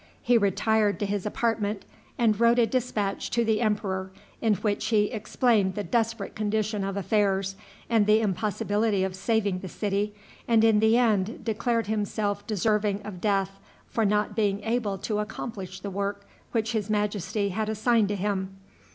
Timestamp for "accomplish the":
15.19-15.91